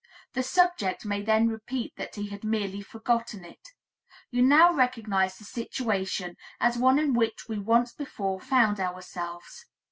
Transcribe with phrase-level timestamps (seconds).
[0.33, 3.69] The subject may then repeat that he had merely forgotten it.
[4.31, 9.67] You now recognize the situation as one in which we once before found ourselves.